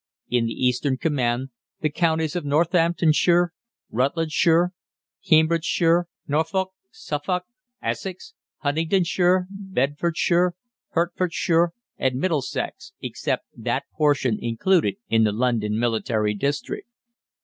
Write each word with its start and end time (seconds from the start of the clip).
In 0.29 0.47
the 0.47 0.53
Eastern 0.53 0.97
Command, 0.97 1.49
the 1.81 1.91
counties 1.91 2.35
of 2.35 2.43
Northamptonshire, 2.43 3.53
Rutlandshire, 3.91 4.71
Cambridgeshire, 5.23 6.07
Norfolk, 6.27 6.71
Suffolk, 6.89 7.43
Essex, 7.83 8.33
Huntingdonshire, 8.61 9.45
Bedfordshire, 9.51 10.55
Hertfordshire, 10.93 11.73
and 11.97 12.15
Middlesex 12.15 12.93
(except 12.99 13.45
that 13.55 13.83
portion 13.95 14.39
included 14.41 14.95
in 15.07 15.23
the 15.23 15.31
London 15.31 15.77
Military 15.77 16.33
District). 16.33 16.89